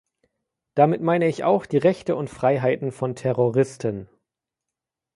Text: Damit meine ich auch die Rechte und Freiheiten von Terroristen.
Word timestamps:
Damit 0.73 1.01
meine 1.03 1.27
ich 1.27 1.43
auch 1.43 1.67
die 1.67 1.77
Rechte 1.77 2.15
und 2.15 2.27
Freiheiten 2.27 2.91
von 2.91 3.13
Terroristen. 3.15 4.09